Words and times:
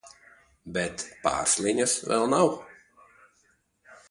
Bet 0.77 1.03
Pārsliņas 1.27 1.93
vēl 2.13 2.27
nav... 2.33 2.51